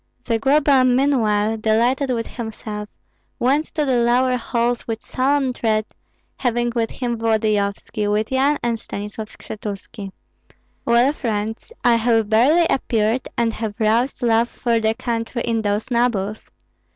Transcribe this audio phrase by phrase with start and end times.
[0.25, 2.89] Zagloba meanwhile, delighted with himself,
[3.37, 5.85] went to the lower halls with solemn tread,
[6.37, 10.11] having with him Volodyovski, with Yan and Stanislav Skshetuski.
[10.85, 15.91] "Well, friends, I have barely appeared and have roused love for the country in those
[15.91, 16.45] nobles.